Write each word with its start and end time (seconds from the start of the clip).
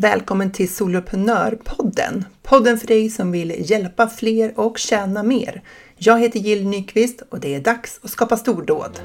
Välkommen 0.00 0.52
till 0.52 0.74
Soloprenörpodden! 0.74 2.24
Podden 2.42 2.78
för 2.78 2.86
dig 2.86 3.10
som 3.10 3.32
vill 3.32 3.70
hjälpa 3.70 4.08
fler 4.08 4.60
och 4.60 4.78
tjäna 4.78 5.22
mer. 5.22 5.62
Jag 5.96 6.20
heter 6.20 6.40
Jill 6.40 6.66
Nyqvist 6.66 7.22
och 7.30 7.40
det 7.40 7.54
är 7.54 7.60
dags 7.60 8.00
att 8.02 8.10
skapa 8.10 8.36
stordåd. 8.36 9.00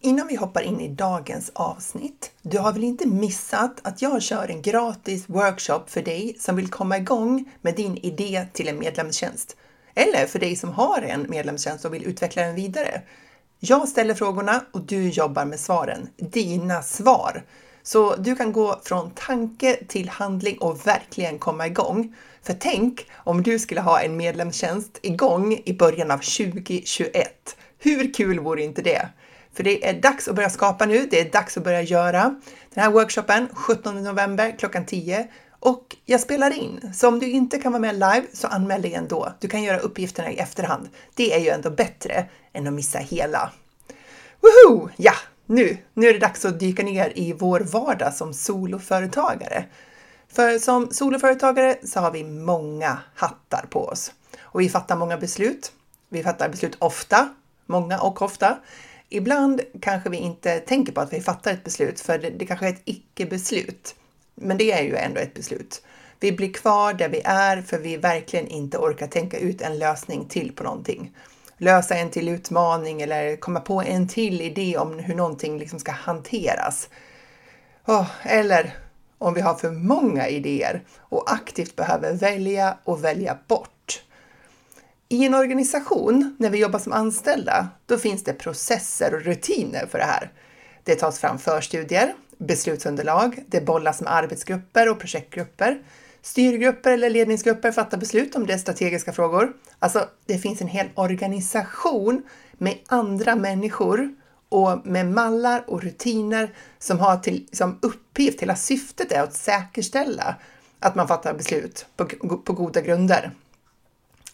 Innan 0.00 0.26
vi 0.28 0.36
hoppar 0.36 0.62
in 0.62 0.80
i 0.80 0.88
dagens 0.88 1.50
avsnitt. 1.54 2.30
Du 2.42 2.58
har 2.58 2.72
väl 2.72 2.84
inte 2.84 3.08
missat 3.08 3.80
att 3.82 4.02
jag 4.02 4.22
kör 4.22 4.50
en 4.50 4.62
gratis 4.62 5.24
workshop 5.28 5.82
för 5.86 6.02
dig 6.02 6.36
som 6.38 6.56
vill 6.56 6.70
komma 6.70 6.96
igång 6.96 7.52
med 7.62 7.76
din 7.76 7.96
idé 7.96 8.46
till 8.52 8.68
en 8.68 8.78
medlemstjänst. 8.78 9.56
Eller 9.94 10.26
för 10.26 10.38
dig 10.38 10.56
som 10.56 10.70
har 10.70 11.02
en 11.02 11.26
medlemstjänst 11.28 11.84
och 11.84 11.94
vill 11.94 12.04
utveckla 12.04 12.42
den 12.42 12.54
vidare. 12.54 13.02
Jag 13.66 13.88
ställer 13.88 14.14
frågorna 14.14 14.64
och 14.72 14.80
du 14.80 15.08
jobbar 15.08 15.44
med 15.44 15.60
svaren. 15.60 16.08
Dina 16.16 16.82
svar. 16.82 17.42
Så 17.82 18.16
du 18.16 18.36
kan 18.36 18.52
gå 18.52 18.80
från 18.84 19.10
tanke 19.10 19.76
till 19.88 20.08
handling 20.08 20.58
och 20.58 20.86
verkligen 20.86 21.38
komma 21.38 21.66
igång. 21.66 22.16
För 22.42 22.52
tänk 22.52 23.06
om 23.14 23.42
du 23.42 23.58
skulle 23.58 23.80
ha 23.80 24.00
en 24.00 24.16
medlemstjänst 24.16 24.98
igång 25.02 25.60
i 25.64 25.72
början 25.72 26.10
av 26.10 26.18
2021. 26.18 27.56
Hur 27.78 28.14
kul 28.14 28.40
vore 28.40 28.62
inte 28.62 28.82
det? 28.82 29.08
För 29.54 29.62
det 29.62 29.88
är 29.88 30.00
dags 30.00 30.28
att 30.28 30.34
börja 30.34 30.50
skapa 30.50 30.86
nu. 30.86 31.06
Det 31.10 31.20
är 31.20 31.30
dags 31.30 31.56
att 31.56 31.64
börja 31.64 31.82
göra. 31.82 32.40
Den 32.74 32.84
här 32.84 32.90
workshopen 32.90 33.48
17 33.52 34.04
november 34.04 34.54
klockan 34.58 34.86
10 34.86 35.28
och 35.64 35.96
jag 36.04 36.20
spelar 36.20 36.50
in. 36.50 36.92
Så 36.94 37.08
om 37.08 37.18
du 37.18 37.30
inte 37.30 37.58
kan 37.58 37.72
vara 37.72 37.80
med 37.80 37.94
live 37.94 38.24
så 38.32 38.46
anmäl 38.46 38.82
dig 38.82 38.94
ändå. 38.94 39.32
Du 39.40 39.48
kan 39.48 39.62
göra 39.62 39.78
uppgifterna 39.78 40.30
i 40.30 40.38
efterhand. 40.38 40.88
Det 41.14 41.34
är 41.34 41.38
ju 41.38 41.48
ändå 41.48 41.70
bättre 41.70 42.26
än 42.52 42.66
att 42.66 42.72
missa 42.72 42.98
hela. 42.98 43.52
Woho! 44.40 44.88
Ja, 44.96 45.12
nu, 45.46 45.76
nu 45.94 46.06
är 46.06 46.12
det 46.12 46.18
dags 46.18 46.44
att 46.44 46.60
dyka 46.60 46.82
ner 46.82 47.12
i 47.14 47.32
vår 47.32 47.60
vardag 47.60 48.14
som 48.14 48.34
soloföretagare. 48.34 49.64
För 50.28 50.58
som 50.58 50.90
soloföretagare 50.90 51.76
så 51.84 52.00
har 52.00 52.10
vi 52.10 52.24
många 52.24 52.98
hattar 53.14 53.66
på 53.70 53.84
oss 53.84 54.12
och 54.40 54.60
vi 54.60 54.68
fattar 54.68 54.96
många 54.96 55.16
beslut. 55.16 55.72
Vi 56.08 56.22
fattar 56.22 56.48
beslut 56.48 56.76
ofta, 56.78 57.28
många 57.66 58.00
och 58.00 58.22
ofta. 58.22 58.58
Ibland 59.08 59.60
kanske 59.80 60.10
vi 60.10 60.16
inte 60.16 60.58
tänker 60.58 60.92
på 60.92 61.00
att 61.00 61.12
vi 61.12 61.20
fattar 61.20 61.52
ett 61.52 61.64
beslut 61.64 62.00
för 62.00 62.18
det, 62.18 62.30
det 62.30 62.46
kanske 62.46 62.66
är 62.66 62.72
ett 62.72 62.82
icke-beslut. 62.84 63.94
Men 64.34 64.56
det 64.56 64.72
är 64.72 64.82
ju 64.82 64.96
ändå 64.96 65.20
ett 65.20 65.34
beslut. 65.34 65.82
Vi 66.20 66.32
blir 66.32 66.52
kvar 66.52 66.92
där 66.92 67.08
vi 67.08 67.20
är 67.24 67.62
för 67.62 67.78
vi 67.78 67.96
verkligen 67.96 68.46
inte 68.46 68.78
orkar 68.78 69.06
tänka 69.06 69.38
ut 69.38 69.60
en 69.60 69.78
lösning 69.78 70.28
till 70.28 70.52
på 70.52 70.64
någonting. 70.64 71.16
Lösa 71.58 71.94
en 71.94 72.10
till 72.10 72.28
utmaning 72.28 73.02
eller 73.02 73.36
komma 73.36 73.60
på 73.60 73.82
en 73.82 74.08
till 74.08 74.40
idé 74.40 74.76
om 74.78 74.98
hur 74.98 75.14
någonting 75.14 75.58
liksom 75.58 75.78
ska 75.78 75.92
hanteras. 75.92 76.88
Oh, 77.86 78.10
eller 78.22 78.76
om 79.18 79.34
vi 79.34 79.40
har 79.40 79.54
för 79.54 79.70
många 79.70 80.28
idéer 80.28 80.82
och 80.98 81.32
aktivt 81.32 81.76
behöver 81.76 82.12
välja 82.12 82.78
och 82.84 83.04
välja 83.04 83.38
bort. 83.48 84.02
I 85.08 85.26
en 85.26 85.34
organisation, 85.34 86.36
när 86.38 86.50
vi 86.50 86.58
jobbar 86.58 86.78
som 86.78 86.92
anställda, 86.92 87.68
då 87.86 87.98
finns 87.98 88.24
det 88.24 88.32
processer 88.32 89.14
och 89.14 89.20
rutiner 89.20 89.86
för 89.86 89.98
det 89.98 90.04
här. 90.04 90.32
Det 90.82 90.94
tas 90.94 91.18
fram 91.18 91.38
förstudier, 91.38 92.14
beslutsunderlag, 92.38 93.44
det 93.46 93.60
bollas 93.60 94.00
med 94.00 94.12
arbetsgrupper 94.12 94.88
och 94.88 95.00
projektgrupper. 95.00 95.82
Styrgrupper 96.22 96.92
eller 96.92 97.10
ledningsgrupper 97.10 97.72
fattar 97.72 97.98
beslut 97.98 98.34
om 98.34 98.46
det 98.46 98.58
strategiska 98.58 99.12
frågor. 99.12 99.52
Alltså, 99.78 100.08
det 100.26 100.38
finns 100.38 100.60
en 100.60 100.68
hel 100.68 100.88
organisation 100.94 102.22
med 102.52 102.78
andra 102.86 103.36
människor 103.36 104.14
och 104.48 104.86
med 104.86 105.06
mallar 105.06 105.64
och 105.66 105.82
rutiner 105.82 106.54
som 106.78 106.98
har 106.98 107.16
till, 107.16 107.46
som 107.52 107.78
uppgift, 107.82 108.40
hela 108.40 108.56
syftet 108.56 109.12
är 109.12 109.22
att 109.22 109.34
säkerställa 109.34 110.36
att 110.78 110.94
man 110.94 111.08
fattar 111.08 111.34
beslut 111.34 111.86
på, 111.96 112.04
på 112.44 112.52
goda 112.52 112.80
grunder. 112.80 113.30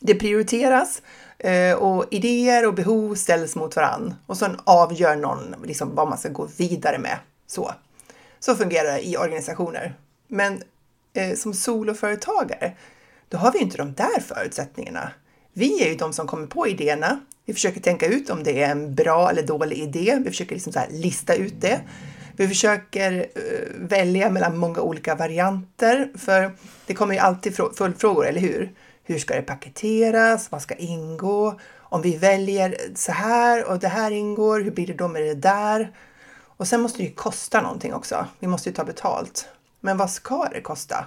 Det 0.00 0.15
prioriteras 0.15 1.03
eh, 1.39 1.75
och 1.75 2.05
idéer 2.10 2.66
och 2.66 2.75
behov 2.75 3.15
ställs 3.15 3.56
mot 3.56 3.77
varann 3.77 4.15
och 4.27 4.37
sen 4.37 4.60
avgör 4.65 5.16
någon 5.16 5.55
liksom 5.65 5.94
vad 5.94 6.09
man 6.09 6.19
ska 6.19 6.28
gå 6.28 6.49
vidare 6.56 6.99
med. 6.99 7.19
Så, 7.47 7.72
så 8.41 8.56
fungerar 8.56 8.93
det 8.93 9.06
i 9.06 9.17
organisationer. 9.17 9.95
Men 10.28 10.62
eh, 11.12 11.34
som 11.34 11.55
soloföretagare, 11.55 12.73
då 13.28 13.39
har 13.39 13.53
vi 13.53 13.59
inte 13.59 13.77
de 13.77 13.95
där 13.95 14.21
förutsättningarna. 14.21 15.12
Vi 15.53 15.84
är 15.84 15.89
ju 15.89 15.95
de 15.95 16.12
som 16.12 16.27
kommer 16.27 16.47
på 16.47 16.69
idéerna. 16.69 17.21
Vi 17.47 17.55
försöker 17.55 17.81
tänka 17.81 18.06
ut 18.06 18.31
om 18.31 18.43
det 18.43 18.62
är 18.62 18.71
en 18.71 18.95
bra 18.95 19.31
eller 19.31 19.43
dålig 19.43 19.78
idé. 19.78 20.19
Vi 20.25 20.31
försöker 20.31 20.55
liksom 20.55 20.73
så 20.73 20.81
lista 20.91 21.34
ut 21.34 21.61
det. 21.61 21.81
Vi 22.37 22.49
försöker 22.49 23.12
eh, 23.34 23.69
välja 23.78 24.31
mellan 24.31 24.57
många 24.57 24.81
olika 24.81 25.15
varianter, 25.15 26.11
för 26.19 26.53
det 26.87 26.95
kommer 26.95 27.15
ju 27.15 27.21
alltid 27.21 27.57
följdfrågor, 27.77 28.27
eller 28.27 28.41
hur? 28.41 28.72
Hur 29.05 29.19
ska 29.19 29.34
det 29.34 29.43
paketeras? 29.43 30.53
Vad 30.53 30.62
ska 30.62 30.75
ingå? 30.75 31.61
Om 31.78 32.03
vi 32.03 32.17
väljer 32.17 32.77
så 32.95 33.12
här 33.12 33.71
och 33.71 33.78
det 33.78 33.89
här 33.89 34.11
ingår, 34.11 34.61
hur 34.61 34.71
blir 34.71 34.87
det 34.87 34.95
då 34.95 35.09
med 35.09 35.22
det 35.22 35.34
där? 35.34 35.93
Och 36.60 36.69
sen 36.69 36.81
måste 36.81 36.98
det 36.98 37.04
ju 37.04 37.15
kosta 37.15 37.60
någonting 37.60 37.94
också. 37.94 38.26
Vi 38.38 38.47
måste 38.47 38.69
ju 38.69 38.75
ta 38.75 38.84
betalt. 38.84 39.48
Men 39.81 39.97
vad 39.97 40.10
ska 40.10 40.48
det 40.53 40.60
kosta? 40.60 41.06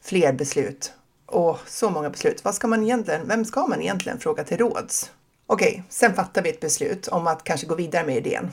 Fler 0.00 0.32
beslut. 0.32 0.92
Och 1.26 1.58
så 1.66 1.90
många 1.90 2.10
beslut. 2.10 2.44
Vad 2.44 2.54
ska 2.54 2.66
man 2.66 2.82
egentligen, 2.82 3.28
vem 3.28 3.44
ska 3.44 3.66
man 3.66 3.82
egentligen 3.82 4.18
fråga 4.18 4.44
till 4.44 4.56
råds? 4.56 5.10
Okej, 5.46 5.68
okay, 5.68 5.82
sen 5.88 6.14
fattar 6.14 6.42
vi 6.42 6.50
ett 6.50 6.60
beslut 6.60 7.08
om 7.08 7.26
att 7.26 7.44
kanske 7.44 7.66
gå 7.66 7.74
vidare 7.74 8.06
med 8.06 8.16
idén. 8.16 8.50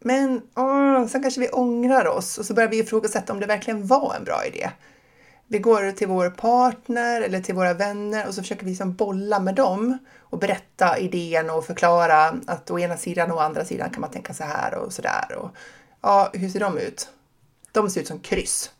Men 0.00 0.42
åh, 0.56 1.06
sen 1.06 1.22
kanske 1.22 1.40
vi 1.40 1.48
ångrar 1.48 2.06
oss 2.06 2.38
och 2.38 2.46
så 2.46 2.54
börjar 2.54 2.70
vi 2.70 2.78
ifrågasätta 2.78 3.32
om 3.32 3.40
det 3.40 3.46
verkligen 3.46 3.86
var 3.86 4.14
en 4.14 4.24
bra 4.24 4.46
idé. 4.46 4.70
Vi 5.52 5.58
går 5.58 5.92
till 5.92 6.08
vår 6.08 6.30
partner 6.30 7.20
eller 7.20 7.40
till 7.40 7.54
våra 7.54 7.74
vänner 7.74 8.28
och 8.28 8.34
så 8.34 8.42
försöker 8.42 8.64
vi 8.64 8.70
liksom 8.70 8.94
bolla 8.94 9.40
med 9.40 9.54
dem 9.54 9.98
och 10.20 10.38
berätta 10.38 10.98
idén 10.98 11.50
och 11.50 11.66
förklara 11.66 12.34
att 12.46 12.70
å 12.70 12.78
ena 12.78 12.96
sidan 12.96 13.30
och 13.30 13.36
å 13.36 13.40
andra 13.40 13.64
sidan 13.64 13.90
kan 13.90 14.00
man 14.00 14.10
tänka 14.10 14.34
så 14.34 14.44
här 14.44 14.74
och 14.74 14.92
så 14.92 15.02
där. 15.02 15.36
Och, 15.36 15.50
ja, 16.00 16.30
hur 16.32 16.48
ser 16.48 16.60
de 16.60 16.78
ut? 16.78 17.08
De 17.72 17.90
ser 17.90 18.00
ut 18.00 18.06
som 18.06 18.20
kryss. 18.20 18.70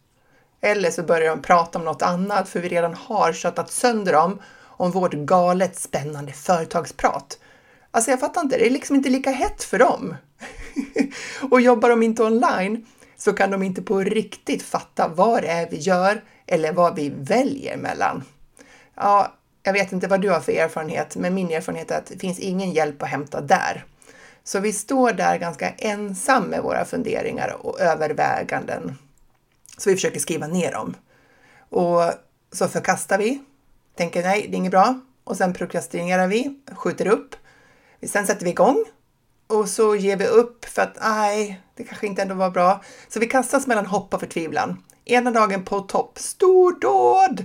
Eller 0.60 0.90
så 0.90 1.02
börjar 1.02 1.30
de 1.30 1.42
prata 1.42 1.78
om 1.78 1.84
något 1.84 2.02
annat 2.02 2.48
för 2.48 2.60
vi 2.60 2.68
redan 2.68 2.94
har 2.94 3.32
köttat 3.32 3.70
sönder 3.70 4.12
dem 4.12 4.42
om 4.62 4.90
vårt 4.90 5.12
galet 5.12 5.76
spännande 5.76 6.32
företagsprat. 6.32 7.38
Alltså 7.90 8.10
jag 8.10 8.20
fattar 8.20 8.40
inte, 8.40 8.58
det 8.58 8.66
är 8.66 8.70
liksom 8.70 8.96
inte 8.96 9.10
lika 9.10 9.30
hett 9.30 9.62
för 9.62 9.78
dem. 9.78 10.16
och 11.50 11.60
jobbar 11.60 11.90
de 11.90 12.02
inte 12.02 12.22
online 12.22 12.86
så 13.16 13.32
kan 13.32 13.50
de 13.50 13.62
inte 13.62 13.82
på 13.82 14.00
riktigt 14.00 14.62
fatta 14.62 15.08
vad 15.08 15.42
det 15.42 15.48
är 15.48 15.70
vi 15.70 15.76
gör 15.76 16.22
eller 16.50 16.72
vad 16.72 16.94
vi 16.94 17.12
väljer 17.16 17.76
mellan. 17.76 18.24
Ja, 18.94 19.34
jag 19.62 19.72
vet 19.72 19.92
inte 19.92 20.06
vad 20.06 20.20
du 20.20 20.30
har 20.30 20.40
för 20.40 20.52
erfarenhet, 20.52 21.16
men 21.16 21.34
min 21.34 21.50
erfarenhet 21.50 21.90
är 21.90 21.98
att 21.98 22.06
det 22.06 22.18
finns 22.18 22.38
ingen 22.38 22.70
hjälp 22.70 23.02
att 23.02 23.08
hämta 23.08 23.40
där. 23.40 23.84
Så 24.44 24.60
vi 24.60 24.72
står 24.72 25.12
där 25.12 25.38
ganska 25.38 25.70
ensam 25.70 26.44
med 26.44 26.62
våra 26.62 26.84
funderingar 26.84 27.56
och 27.66 27.80
överväganden. 27.80 28.98
Så 29.78 29.90
vi 29.90 29.96
försöker 29.96 30.20
skriva 30.20 30.46
ner 30.46 30.72
dem. 30.72 30.96
Och 31.68 32.02
så 32.52 32.68
förkastar 32.68 33.18
vi, 33.18 33.42
tänker 33.94 34.22
nej, 34.22 34.46
det 34.48 34.54
är 34.54 34.58
inget 34.58 34.70
bra. 34.70 35.00
Och 35.24 35.36
sen 35.36 35.54
prokrastinerar 35.54 36.26
vi, 36.26 36.60
skjuter 36.72 37.06
upp. 37.06 37.36
Sen 38.02 38.26
sätter 38.26 38.44
vi 38.44 38.50
igång 38.50 38.84
och 39.46 39.68
så 39.68 39.96
ger 39.96 40.16
vi 40.16 40.26
upp 40.26 40.64
för 40.64 40.82
att 40.82 40.98
nej, 41.00 41.60
det 41.74 41.84
kanske 41.84 42.06
inte 42.06 42.22
ändå 42.22 42.34
var 42.34 42.50
bra. 42.50 42.82
Så 43.08 43.20
vi 43.20 43.26
kastas 43.26 43.66
mellan 43.66 43.86
hopp 43.86 44.14
och 44.14 44.20
förtvivlan. 44.20 44.82
Ena 45.10 45.30
dagen 45.30 45.64
på 45.64 45.80
topp, 45.80 46.18
stordåd! 46.18 47.44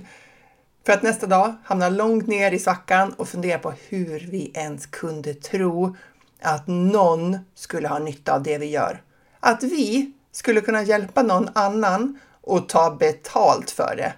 För 0.86 0.92
att 0.92 1.02
nästa 1.02 1.26
dag 1.26 1.54
hamna 1.64 1.88
långt 1.88 2.26
ner 2.26 2.52
i 2.52 2.58
svackan 2.58 3.12
och 3.12 3.28
fundera 3.28 3.58
på 3.58 3.72
hur 3.88 4.28
vi 4.30 4.52
ens 4.54 4.86
kunde 4.86 5.34
tro 5.34 5.96
att 6.42 6.66
någon 6.66 7.38
skulle 7.54 7.88
ha 7.88 7.98
nytta 7.98 8.34
av 8.34 8.42
det 8.42 8.58
vi 8.58 8.66
gör. 8.66 9.02
Att 9.40 9.62
vi 9.62 10.12
skulle 10.32 10.60
kunna 10.60 10.82
hjälpa 10.82 11.22
någon 11.22 11.48
annan 11.52 12.18
och 12.40 12.68
ta 12.68 12.90
betalt 12.90 13.70
för 13.70 13.96
det. 13.96 14.12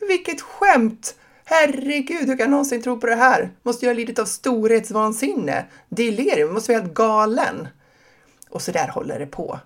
Vilket 0.08 0.40
skämt! 0.40 1.14
Herregud, 1.44 2.28
hur 2.28 2.36
kan 2.36 2.38
jag 2.38 2.50
någonsin 2.50 2.82
tro 2.82 3.00
på 3.00 3.06
det 3.06 3.14
här? 3.14 3.50
Måste 3.62 3.86
jag 3.86 3.92
ha 3.92 3.96
lidit 3.96 4.18
av 4.18 4.24
storhetsvansinne? 4.24 5.64
Delirium, 5.88 6.52
måste 6.52 6.72
vara 6.72 6.82
helt 6.82 6.94
galen. 6.94 7.68
Och 8.50 8.62
så 8.62 8.72
där 8.72 8.88
håller 8.88 9.18
det 9.18 9.26
på. 9.26 9.58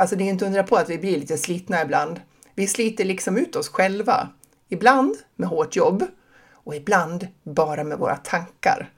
Alltså 0.00 0.16
det 0.16 0.24
är 0.24 0.28
inte 0.28 0.46
undra 0.46 0.62
på 0.62 0.76
att 0.76 0.90
vi 0.90 0.98
blir 0.98 1.18
lite 1.18 1.38
slitna 1.38 1.82
ibland. 1.82 2.20
Vi 2.54 2.66
sliter 2.66 3.04
liksom 3.04 3.36
ut 3.36 3.56
oss 3.56 3.68
själva. 3.68 4.28
Ibland 4.68 5.16
med 5.36 5.48
hårt 5.48 5.76
jobb 5.76 6.04
och 6.52 6.74
ibland 6.74 7.28
bara 7.42 7.84
med 7.84 7.98
våra 7.98 8.16
tankar. 8.16 8.90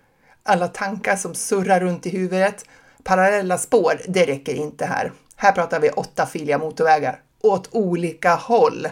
Alla 0.43 0.69
tankar 0.69 1.16
som 1.16 1.34
surrar 1.34 1.81
runt 1.81 2.06
i 2.06 2.10
huvudet. 2.10 2.64
Parallella 3.02 3.58
spår, 3.58 4.00
det 4.08 4.26
räcker 4.26 4.54
inte 4.54 4.87
här. 4.87 5.12
Här 5.37 5.52
pratar 5.52 5.81
vi 5.81 5.90
åttafiliga 5.90 6.58
motorvägar 6.58 7.20
åt 7.40 7.69
olika 7.72 8.34
håll. 8.34 8.88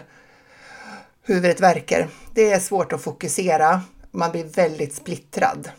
Huvudet 1.23 1.59
verkar. 1.59 2.07
Det 2.33 2.51
är 2.51 2.59
svårt 2.59 2.93
att 2.93 3.01
fokusera. 3.01 3.81
Man 4.11 4.31
blir 4.31 4.43
väldigt 4.43 4.95
splittrad. 4.95 5.69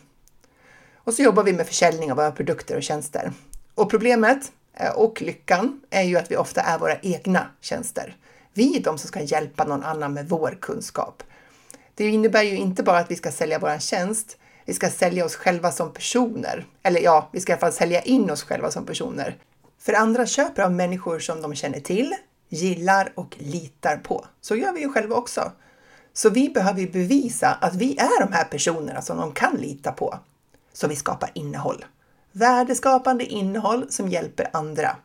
Och 0.95 1.13
så 1.13 1.21
jobbar 1.21 1.43
vi 1.43 1.53
med 1.53 1.67
försäljning 1.67 2.11
av 2.11 2.17
våra 2.17 2.31
produkter 2.31 2.77
och 2.77 2.83
tjänster. 2.83 3.31
Och 3.75 3.89
problemet 3.89 4.51
Eh, 4.73 4.91
och 4.91 5.21
lyckan 5.21 5.81
är 5.89 6.03
ju 6.03 6.17
att 6.17 6.31
vi 6.31 6.37
ofta 6.37 6.61
är 6.61 6.79
våra 6.79 6.99
egna 6.99 7.47
tjänster. 7.61 8.15
Vi 8.53 8.77
är 8.77 8.83
de 8.83 8.97
som 8.97 9.07
ska 9.07 9.21
hjälpa 9.21 9.63
någon 9.63 9.83
annan 9.83 10.13
med 10.13 10.29
vår 10.29 10.57
kunskap. 10.61 11.23
Det 11.95 12.09
innebär 12.09 12.43
ju 12.43 12.57
inte 12.57 12.83
bara 12.83 12.97
att 12.97 13.11
vi 13.11 13.15
ska 13.15 13.31
sälja 13.31 13.59
vår 13.59 13.79
tjänst, 13.79 14.37
vi 14.65 14.73
ska 14.73 14.89
sälja 14.89 15.25
oss 15.25 15.35
själva 15.35 15.71
som 15.71 15.93
personer. 15.93 16.65
Eller 16.83 17.01
ja, 17.01 17.29
vi 17.31 17.39
ska 17.39 17.51
i 17.51 17.53
alla 17.53 17.59
fall 17.59 17.73
sälja 17.73 18.01
in 18.01 18.31
oss 18.31 18.43
själva 18.43 18.71
som 18.71 18.85
personer. 18.85 19.37
För 19.79 19.93
andra 19.93 20.25
köper 20.25 20.63
av 20.63 20.71
människor 20.71 21.19
som 21.19 21.41
de 21.41 21.55
känner 21.55 21.79
till, 21.79 22.15
gillar 22.49 23.13
och 23.15 23.35
litar 23.39 23.97
på. 23.97 24.25
Så 24.41 24.55
gör 24.55 24.73
vi 24.73 24.81
ju 24.81 24.89
själva 24.89 25.15
också. 25.15 25.51
Så 26.13 26.29
vi 26.29 26.49
behöver 26.49 26.87
bevisa 26.87 27.49
att 27.61 27.75
vi 27.75 27.97
är 27.97 28.25
de 28.25 28.33
här 28.33 28.43
personerna 28.43 29.01
som 29.01 29.17
de 29.17 29.31
kan 29.31 29.55
lita 29.55 29.91
på. 29.91 30.19
Så 30.73 30.87
vi 30.87 30.95
skapar 30.95 31.31
innehåll. 31.33 31.85
Värdeskapande 32.35 33.25
innehåll 33.25 33.85
som 33.89 34.09
hjälper 34.09 34.49
andra. 34.53 34.95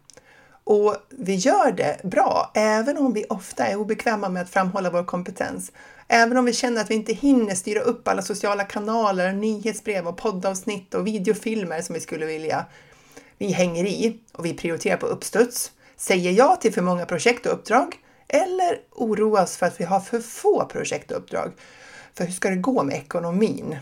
Och 0.64 0.96
vi 1.10 1.34
gör 1.34 1.72
det 1.72 2.00
bra, 2.02 2.50
även 2.54 2.98
om 2.98 3.12
vi 3.12 3.24
ofta 3.28 3.66
är 3.66 3.76
obekväma 3.76 4.28
med 4.28 4.42
att 4.42 4.50
framhålla 4.50 4.90
vår 4.90 5.04
kompetens. 5.04 5.72
Även 6.08 6.36
om 6.36 6.44
vi 6.44 6.52
känner 6.52 6.80
att 6.80 6.90
vi 6.90 6.94
inte 6.94 7.12
hinner 7.12 7.54
styra 7.54 7.80
upp 7.80 8.08
alla 8.08 8.22
sociala 8.22 8.64
kanaler, 8.64 9.32
nyhetsbrev 9.32 10.08
och 10.08 10.16
poddavsnitt 10.16 10.94
och 10.94 11.06
videofilmer 11.06 11.82
som 11.82 11.94
vi 11.94 12.00
skulle 12.00 12.26
vilja. 12.26 12.66
Vi 13.38 13.52
hänger 13.52 13.84
i 13.84 14.20
och 14.32 14.44
vi 14.44 14.54
prioriterar 14.54 14.96
på 14.96 15.06
uppstuds, 15.06 15.72
säger 15.96 16.32
ja 16.32 16.56
till 16.56 16.72
för 16.72 16.82
många 16.82 17.06
projekt 17.06 17.46
och 17.46 17.52
uppdrag 17.52 17.96
eller 18.28 18.78
oroas 18.90 19.56
för 19.56 19.66
att 19.66 19.80
vi 19.80 19.84
har 19.84 20.00
för 20.00 20.20
få 20.20 20.64
projekt 20.64 21.10
och 21.10 21.18
uppdrag. 21.18 21.52
För 22.14 22.24
hur 22.24 22.32
ska 22.32 22.50
det 22.50 22.56
gå 22.56 22.82
med 22.82 22.96
ekonomin? 22.96 23.76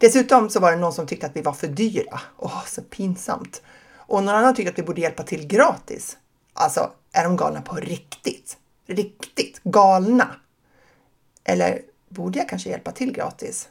Dessutom 0.00 0.50
så 0.50 0.60
var 0.60 0.70
det 0.70 0.76
någon 0.76 0.92
som 0.92 1.06
tyckte 1.06 1.26
att 1.26 1.36
vi 1.36 1.42
var 1.42 1.52
för 1.52 1.66
dyra. 1.66 2.20
Åh, 2.36 2.64
så 2.66 2.82
pinsamt. 2.82 3.62
Och 3.96 4.24
någon 4.24 4.34
annan 4.34 4.54
tyckte 4.54 4.72
att 4.72 4.78
vi 4.78 4.82
borde 4.82 5.00
hjälpa 5.00 5.22
till 5.22 5.46
gratis. 5.46 6.16
Alltså, 6.52 6.92
är 7.12 7.24
de 7.24 7.36
galna 7.36 7.62
på 7.62 7.74
riktigt? 7.76 8.58
Riktigt 8.86 9.62
galna? 9.62 10.36
Eller 11.44 11.82
borde 12.08 12.38
jag 12.38 12.48
kanske 12.48 12.70
hjälpa 12.70 12.92
till 12.92 13.12
gratis? 13.12 13.68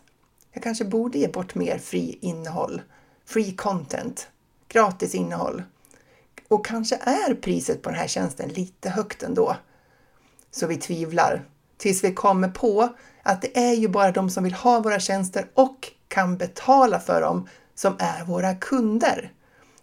Jag 0.51 0.63
kanske 0.63 0.85
borde 0.85 1.17
ge 1.17 1.27
bort 1.27 1.55
mer 1.55 1.77
fri 1.77 2.19
innehåll, 2.21 2.81
free 3.25 3.55
content, 3.55 4.27
gratis 4.67 5.15
innehåll. 5.15 5.63
Och 6.47 6.65
kanske 6.65 6.95
är 6.95 7.33
priset 7.33 7.81
på 7.81 7.89
den 7.89 7.99
här 7.99 8.07
tjänsten 8.07 8.49
lite 8.49 8.89
högt 8.89 9.23
ändå. 9.23 9.55
Så 10.51 10.67
vi 10.67 10.77
tvivlar 10.77 11.45
tills 11.77 12.03
vi 12.03 12.13
kommer 12.13 12.49
på 12.49 12.89
att 13.23 13.41
det 13.41 13.57
är 13.57 13.73
ju 13.73 13.87
bara 13.87 14.11
de 14.11 14.29
som 14.29 14.43
vill 14.43 14.53
ha 14.53 14.79
våra 14.79 14.99
tjänster 14.99 15.47
och 15.53 15.93
kan 16.09 16.37
betala 16.37 16.99
för 16.99 17.21
dem 17.21 17.47
som 17.75 17.95
är 17.99 18.25
våra 18.25 18.55
kunder. 18.55 19.31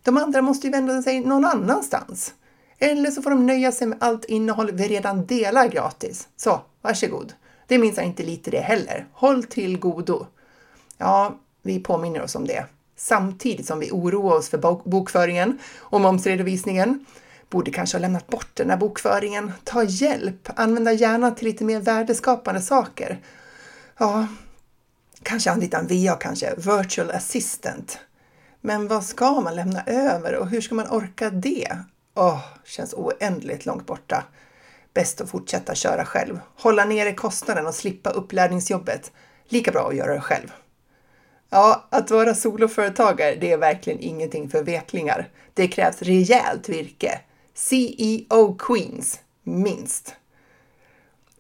De 0.02 0.17
andra 0.17 0.43
måste 0.43 0.67
ju 0.67 0.70
vända 0.70 1.02
sig 1.02 1.20
någon 1.20 1.44
annanstans. 1.44 2.34
Eller 2.78 3.11
så 3.11 3.23
får 3.23 3.31
de 3.31 3.46
nöja 3.46 3.73
sig 3.73 3.87
med 3.87 3.99
allt 4.00 4.25
innehåll 4.25 4.70
vi 4.73 4.88
redan 4.88 5.26
delar 5.26 5.69
gratis. 5.69 6.28
Så, 6.37 6.61
varsågod. 6.82 7.32
Det 7.67 7.75
är 7.75 7.78
minsann 7.78 8.05
inte 8.05 8.23
lite 8.23 8.50
det 8.50 8.61
heller. 8.61 9.06
Håll 9.12 9.44
till 9.44 9.78
godo. 9.78 10.26
Ja, 10.99 11.38
vi 11.62 11.81
påminner 11.81 12.23
oss 12.23 12.34
om 12.34 12.46
det. 12.46 12.64
Samtidigt 12.96 13.67
som 13.67 13.78
vi 13.78 13.90
oroar 13.90 14.37
oss 14.37 14.49
för 14.49 14.88
bokföringen 14.88 15.58
och 15.76 16.00
momsredovisningen. 16.00 17.06
Borde 17.50 17.70
kanske 17.70 17.96
ha 17.96 18.00
lämnat 18.00 18.26
bort 18.26 18.50
den 18.55 18.70
här 18.70 18.76
bokföringen. 18.76 19.52
Ta 19.64 19.82
hjälp. 19.82 20.49
Använda 20.56 20.93
hjärnan 20.93 21.34
till 21.34 21.44
lite 21.44 21.64
mer 21.64 21.81
värdeskapande 21.81 22.61
saker. 22.61 23.20
Ja, 23.99 24.26
kanske 25.26 25.50
anlita 25.50 25.78
en 25.78 25.87
VA 25.87 26.17
kanske. 26.17 26.55
Virtual 26.56 27.11
assistant. 27.11 27.99
Men 28.61 28.88
vad 28.88 29.05
ska 29.05 29.40
man 29.40 29.56
lämna 29.56 29.82
över 29.87 30.34
och 30.34 30.49
hur 30.49 30.61
ska 30.61 30.75
man 30.75 30.90
orka 30.90 31.31
det? 31.31 31.78
Åh, 32.14 32.34
oh, 32.34 32.40
känns 32.64 32.94
oändligt 32.94 33.67
långt 33.67 33.87
borta. 33.87 34.25
Bäst 34.94 35.20
att 35.20 35.31
fortsätta 35.31 35.75
köra 35.75 36.05
själv. 36.05 36.40
Hålla 36.56 36.84
nere 36.84 37.12
kostnaden 37.12 37.67
och 37.67 37.75
slippa 37.75 38.11
upplärningsjobbet. 38.11 39.12
Lika 39.49 39.73
bra 39.73 39.88
att 39.88 39.96
göra 39.96 40.14
det 40.14 40.20
själv. 40.20 40.52
Ja, 41.50 41.87
att 41.90 42.11
vara 42.11 42.34
soloföretagare, 42.34 43.34
det 43.34 43.52
är 43.52 43.58
verkligen 43.58 44.00
ingenting 44.00 44.49
för 44.49 44.62
veklingar. 44.62 45.28
Det 45.55 45.69
krävs 45.69 46.02
rejält 46.02 46.69
virke. 46.69 47.20
CEO 47.55 48.55
Queens, 48.58 49.20
minst. 49.43 50.14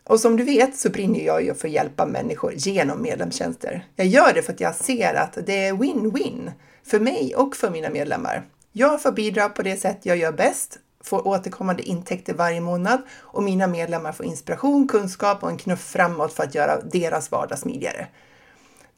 Och 0.08 0.20
som 0.20 0.36
du 0.36 0.44
vet 0.44 0.76
så 0.76 0.90
brinner 0.90 1.20
jag 1.20 1.44
ju 1.44 1.54
för 1.54 1.68
att 1.68 1.74
hjälpa 1.74 2.06
människor 2.06 2.52
genom 2.56 3.02
medlemstjänster. 3.02 3.86
Jag 3.96 4.06
gör 4.06 4.32
det 4.34 4.42
för 4.42 4.52
att 4.52 4.60
jag 4.60 4.74
ser 4.74 5.14
att 5.14 5.38
det 5.46 5.66
är 5.66 5.72
win-win 5.72 6.52
för 6.84 7.00
mig 7.00 7.34
och 7.36 7.56
för 7.56 7.70
mina 7.70 7.90
medlemmar. 7.90 8.42
Jag 8.72 9.02
får 9.02 9.12
bidra 9.12 9.48
på 9.48 9.62
det 9.62 9.76
sätt 9.76 9.98
jag 10.02 10.16
gör 10.16 10.32
bäst, 10.32 10.78
får 11.04 11.26
återkommande 11.26 11.82
intäkter 11.82 12.34
varje 12.34 12.60
månad 12.60 13.02
och 13.12 13.42
mina 13.42 13.66
medlemmar 13.66 14.12
får 14.12 14.26
inspiration, 14.26 14.88
kunskap 14.88 15.42
och 15.42 15.50
en 15.50 15.58
knuff 15.58 15.84
framåt 15.84 16.32
för 16.32 16.42
att 16.42 16.54
göra 16.54 16.80
deras 16.80 17.30
vardag 17.30 17.58
smidigare. 17.58 18.06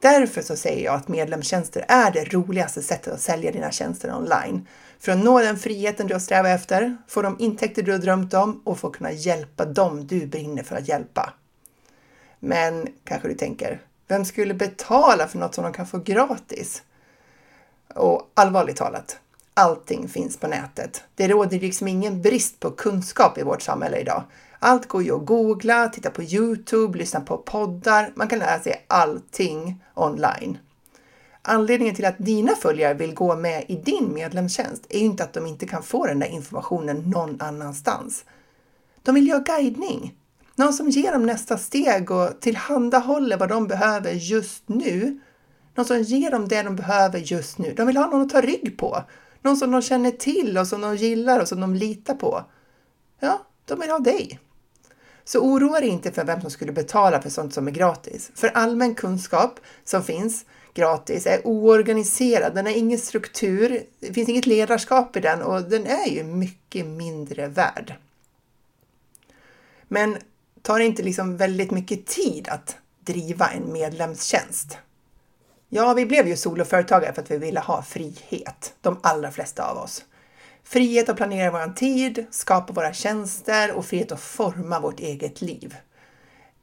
Därför 0.01 0.43
så 0.43 0.57
säger 0.57 0.85
jag 0.85 0.95
att 0.95 1.09
medlemstjänster 1.09 1.85
är 1.89 2.11
det 2.11 2.25
roligaste 2.25 2.83
sättet 2.83 3.15
att 3.15 3.21
sälja 3.21 3.53
dina 3.53 3.71
tjänster 3.71 4.15
online. 4.17 4.67
För 5.01 5.13
att 5.13 5.19
nå 5.19 5.39
den 5.41 5.59
friheten 5.59 6.07
du 6.07 6.15
har 6.15 6.21
strävat 6.21 6.61
efter, 6.61 6.97
få 7.09 7.23
de 7.23 7.37
intäkter 7.39 7.83
du 7.83 7.93
har 7.93 7.99
drömt 7.99 8.35
om 8.35 8.61
och 8.65 8.79
få 8.79 8.91
kunna 8.91 9.13
hjälpa 9.13 9.65
dem 9.65 10.07
du 10.07 10.27
brinner 10.27 10.63
för 10.63 10.77
att 10.77 10.89
hjälpa. 10.89 11.33
Men 12.39 12.89
kanske 13.05 13.29
du 13.29 13.35
tänker, 13.35 13.81
vem 14.09 14.25
skulle 14.25 14.55
betala 14.55 15.29
för 15.29 15.39
något 15.39 15.55
som 15.55 15.65
de 15.65 15.73
kan 15.73 15.87
få 15.87 15.99
gratis? 15.99 16.83
Och 17.95 18.31
allvarligt 18.35 18.77
talat, 18.77 19.19
allting 19.55 20.09
finns 20.09 20.37
på 20.37 20.47
nätet. 20.47 21.05
Det 21.15 21.29
råder 21.29 21.61
liksom 21.61 21.89
ingen 21.89 22.23
brist 22.23 22.61
på 22.61 22.71
kunskap 22.71 23.39
i 23.39 23.43
vårt 23.43 23.63
samhälle 23.63 23.99
idag. 23.99 24.23
Allt 24.59 24.89
går 24.89 25.03
ju 25.03 25.17
att 25.17 25.27
googla, 25.27 25.89
titta 25.89 26.11
på 26.11 26.23
Youtube, 26.23 26.99
lyssna 26.99 27.21
på 27.21 27.39
poddar. 27.39 28.13
Man 28.15 28.29
kan 28.29 28.39
lära 28.39 28.61
sig 28.61 28.85
allting 28.89 29.85
online. 29.95 30.59
Anledningen 31.43 31.95
till 31.95 32.05
att 32.05 32.19
dina 32.19 32.55
följare 32.55 32.95
vill 32.95 33.15
gå 33.15 33.37
med 33.37 33.65
i 33.69 33.77
din 33.77 34.15
medlemstjänst 34.15 34.87
är 34.89 34.99
ju 34.99 35.05
inte 35.05 35.25
att 35.25 35.33
de 35.33 35.47
inte 35.47 35.67
kan 35.67 35.83
få 35.83 36.07
den 36.07 36.19
där 36.19 36.27
informationen 36.27 37.11
någon 37.11 37.41
annanstans. 37.41 38.25
De 39.03 39.15
vill 39.15 39.27
ju 39.27 39.33
ha 39.33 39.41
guidning. 39.41 40.15
Någon 40.55 40.73
som 40.73 40.91
ger 40.91 41.13
dem 41.13 41.27
nästa 41.27 41.59
steg 41.59 42.11
och 42.11 42.41
tillhandahåller 42.41 43.37
vad 43.37 43.49
de 43.49 43.67
behöver 43.67 44.13
just 44.13 44.69
nu. 44.69 45.21
Någon 45.75 45.87
som 45.87 46.03
ger 46.03 46.31
dem 46.31 46.49
det 46.49 46.63
de 46.63 46.77
behöver 46.77 47.19
just 47.19 47.59
nu. 47.59 47.75
De 47.77 47.87
vill 47.87 47.97
ha 47.97 48.07
någon 48.07 48.23
att 48.23 48.31
ta 48.31 48.41
rygg 48.41 48.79
på. 48.79 49.03
Någon 49.43 49.57
som 49.57 49.71
de 49.71 49.83
känner 49.83 50.11
till 50.11 50.59
och 50.59 50.67
som 50.67 50.81
de 50.81 50.97
gillar 50.97 51.41
och 51.41 51.49
som 51.49 51.61
de 51.61 51.75
litar 51.75 52.15
på. 52.15 52.45
Ja, 53.21 53.47
de 53.65 53.81
vill 53.81 53.91
ha 53.91 53.99
dig. 53.99 54.41
Så 55.25 55.41
oroa 55.41 55.81
dig 55.81 55.89
inte 55.89 56.13
för 56.13 56.25
vem 56.25 56.41
som 56.41 56.51
skulle 56.51 56.73
betala 56.73 57.23
för 57.23 57.31
sånt 57.31 57.55
som 57.55 57.69
är 57.69 57.73
gratis. 57.73 58.31
För 58.35 58.49
allmän 58.49 58.95
kunskap 58.95 59.61
som 59.85 60.03
finns 60.03 60.45
gratis 60.79 61.27
är 61.27 61.47
oorganiserad, 61.47 62.55
den 62.55 62.67
har 62.67 62.73
ingen 62.73 62.99
struktur, 62.99 63.83
det 64.01 64.13
finns 64.13 64.29
inget 64.29 64.47
ledarskap 64.47 65.17
i 65.17 65.21
den 65.21 65.43
och 65.43 65.63
den 65.63 65.87
är 65.87 66.07
ju 66.07 66.25
mycket 66.25 66.87
mindre 66.87 67.49
värd. 67.49 67.95
Men 69.89 70.17
tar 70.63 70.79
det 70.79 70.85
inte 70.85 71.03
liksom 71.03 71.37
väldigt 71.37 71.71
mycket 71.71 72.07
tid 72.07 72.49
att 72.49 72.77
driva 73.01 73.49
en 73.49 73.73
medlemstjänst? 73.73 74.79
Ja, 75.69 75.95
vi 75.95 76.07
blev 76.07 76.29
ju 76.29 76.37
soloföretagare 76.37 77.13
för 77.13 77.23
att 77.23 77.31
vi 77.31 77.39
ville 77.39 77.61
ha 77.61 77.83
frihet, 77.83 78.75
de 78.81 78.99
allra 79.03 79.31
flesta 79.31 79.71
av 79.71 79.79
oss. 79.79 80.05
Frihet 80.63 81.09
att 81.09 81.17
planera 81.17 81.51
vår 81.51 81.75
tid, 81.75 82.27
skapa 82.31 82.73
våra 82.73 82.93
tjänster 82.93 83.73
och 83.73 83.87
frihet 83.87 84.13
att 84.13 84.21
forma 84.21 84.81
vårt 84.81 85.01
eget 85.01 85.41
liv. 85.41 85.77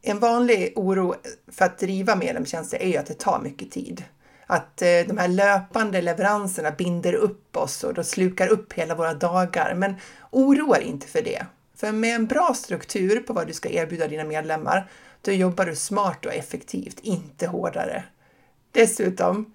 En 0.07 0.19
vanlig 0.19 0.73
oro 0.75 1.15
för 1.47 1.65
att 1.65 1.77
driva 1.77 2.15
medlemstjänster 2.15 2.81
är 2.81 2.87
ju 2.87 2.97
att 2.97 3.05
det 3.05 3.19
tar 3.19 3.39
mycket 3.39 3.71
tid. 3.71 4.03
Att 4.45 4.81
eh, 4.81 4.87
de 5.07 5.17
här 5.17 5.27
löpande 5.27 6.01
leveranserna 6.01 6.71
binder 6.71 7.13
upp 7.13 7.57
oss 7.57 7.83
och 7.83 7.93
då 7.93 8.03
slukar 8.03 8.47
upp 8.47 8.73
hela 8.73 8.95
våra 8.95 9.13
dagar. 9.13 9.75
Men 9.75 9.95
oroa 10.31 10.75
dig 10.77 10.87
inte 10.87 11.07
för 11.07 11.21
det. 11.21 11.45
För 11.75 11.91
med 11.91 12.15
en 12.15 12.25
bra 12.25 12.53
struktur 12.55 13.19
på 13.19 13.33
vad 13.33 13.47
du 13.47 13.53
ska 13.53 13.69
erbjuda 13.69 14.07
dina 14.07 14.23
medlemmar, 14.23 14.89
då 15.21 15.31
jobbar 15.31 15.65
du 15.65 15.75
smart 15.75 16.25
och 16.25 16.33
effektivt, 16.33 16.99
inte 17.01 17.47
hårdare. 17.47 18.03
Dessutom 18.71 19.53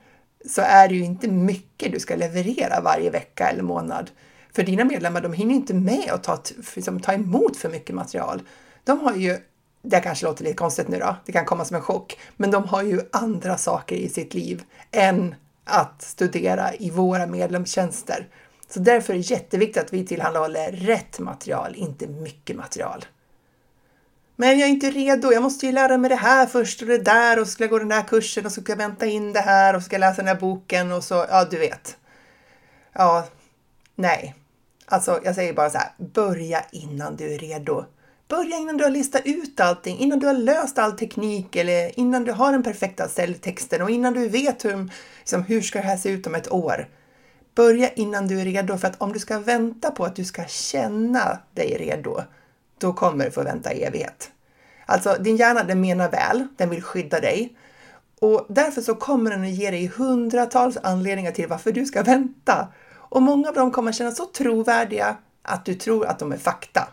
så 0.49 0.63
är 0.63 0.89
det 0.89 0.95
ju 0.95 1.05
inte 1.05 1.29
mycket 1.29 1.93
du 1.93 2.01
ska 2.01 2.17
leverera 2.17 2.81
varje 2.81 3.11
vecka 3.11 3.49
eller 3.51 3.63
månad. 3.63 4.11
För 4.53 4.63
dina 4.63 4.85
medlemmar, 4.85 5.21
de 5.21 5.33
hinner 5.33 5.55
inte 5.55 5.75
med 5.75 6.11
att 6.11 6.23
ta, 6.23 6.39
liksom, 6.75 7.01
ta 7.01 7.13
emot 7.13 7.57
för 7.57 7.69
mycket 7.69 7.95
material. 7.95 8.43
De 8.85 9.01
har 9.01 9.17
ju, 9.17 9.39
det 9.83 10.01
kanske 10.01 10.27
låter 10.27 10.45
lite 10.45 10.57
konstigt 10.57 10.89
nu 10.89 10.99
då, 10.99 11.17
det 11.27 11.33
kan 11.33 11.45
komma 11.45 11.65
som 11.65 11.77
en 11.77 11.83
chock, 11.83 12.19
men 12.37 12.51
de 12.51 12.65
har 12.65 12.83
ju 12.83 13.01
andra 13.13 13.59
saker 13.59 13.97
i 13.97 14.09
sitt 14.09 14.35
liv 14.35 14.63
än 14.91 15.35
att 15.65 16.03
studera 16.03 16.75
i 16.75 16.91
våra 16.91 17.27
medlemstjänster. 17.27 18.29
Så 18.69 18.81
därför 18.81 19.13
är 19.13 19.17
det 19.17 19.31
jätteviktigt 19.31 19.83
att 19.83 19.93
vi 19.93 20.07
tillhandahåller 20.07 20.73
rätt 20.73 21.19
material, 21.19 21.75
inte 21.77 22.07
mycket 22.07 22.57
material. 22.57 23.05
Men 24.37 24.59
jag 24.59 24.69
är 24.69 24.73
inte 24.73 24.91
redo, 24.91 25.33
jag 25.33 25.43
måste 25.43 25.67
ju 25.67 25.73
lära 25.73 25.99
mig 25.99 26.09
det 26.09 26.17
här 26.17 26.47
först 26.47 26.83
och 26.83 26.89
det 26.89 26.99
där 26.99 27.41
och 27.41 27.47
så 27.47 27.53
ska 27.53 27.65
jag 27.65 27.71
gå 27.71 27.79
den 27.79 27.91
här 27.91 28.03
kursen 28.03 28.47
och 28.47 28.53
så 28.53 28.61
ska 28.61 28.73
jag 28.73 28.77
vänta 28.77 29.07
in 29.07 29.33
det 29.33 29.41
här 29.41 29.77
och 29.77 29.83
så 29.83 29.87
ska 29.87 29.95
jag 29.95 30.01
läsa 30.01 30.17
den 30.17 30.29
här 30.29 30.41
boken 30.41 30.93
och 30.93 31.05
så, 31.05 31.27
ja 31.29 31.45
du 31.45 31.59
vet. 31.59 31.97
Ja, 32.93 33.27
nej. 33.95 34.35
Alltså 34.87 35.21
jag 35.25 35.35
säger 35.35 35.53
bara 35.53 35.71
så 35.71 35.79
här, 35.79 35.91
börja 35.97 36.65
innan 36.73 37.17
du 37.17 37.35
är 37.35 37.39
redo. 37.39 37.85
Börja 38.31 38.57
innan 38.57 38.77
du 38.77 38.85
har 38.85 38.91
listat 38.91 39.23
ut 39.25 39.61
allting, 39.61 39.99
innan 39.99 40.19
du 40.19 40.27
har 40.27 40.35
löst 40.35 40.79
all 40.79 40.93
teknik 40.93 41.57
eller 41.57 41.99
innan 41.99 42.25
du 42.25 42.33
har 42.33 42.53
den 42.53 42.63
perfekta 42.63 43.09
säljtexten 43.09 43.83
och 43.83 43.91
innan 43.91 44.13
du 44.13 44.29
vet 44.29 44.65
hur, 44.65 44.91
liksom, 45.19 45.43
hur 45.43 45.61
ska 45.61 45.79
det 45.79 45.85
här 45.85 45.97
se 45.97 46.09
ut 46.09 46.27
om 46.27 46.35
ett 46.35 46.53
år. 46.53 46.89
Börja 47.55 47.89
innan 47.89 48.27
du 48.27 48.41
är 48.41 48.45
redo 48.45 48.79
för 48.79 48.89
att 48.89 49.03
om 49.03 49.13
du 49.13 49.19
ska 49.19 49.39
vänta 49.39 49.91
på 49.91 50.05
att 50.05 50.17
du 50.17 50.25
ska 50.25 50.45
känna 50.45 51.39
dig 51.55 51.77
redo, 51.79 52.21
då 52.79 52.93
kommer 52.93 53.25
du 53.25 53.31
få 53.31 53.43
vänta 53.43 53.73
i 53.73 53.83
evighet. 53.83 54.31
Alltså 54.87 55.17
din 55.21 55.37
hjärna 55.37 55.65
den 55.65 55.81
menar 55.81 56.11
väl, 56.11 56.47
den 56.57 56.71
vill 56.71 56.83
skydda 56.83 57.21
dig 57.21 57.57
och 58.21 58.47
därför 58.49 58.83
så 58.83 58.95
kommer 58.95 59.31
den 59.31 59.43
att 59.43 59.51
ge 59.51 59.71
dig 59.71 59.87
hundratals 59.87 60.77
anledningar 60.83 61.33
till 61.33 61.49
varför 61.49 61.73
du 61.73 61.87
ska 61.87 62.03
vänta. 62.03 62.69
Och 62.93 63.23
många 63.23 63.49
av 63.49 63.55
dem 63.55 63.71
kommer 63.71 63.93
kännas 63.93 64.17
så 64.17 64.27
trovärdiga 64.27 65.17
att 65.43 65.65
du 65.65 65.75
tror 65.75 66.07
att 66.07 66.19
de 66.19 66.33
är 66.33 66.37
fakta. 66.37 66.89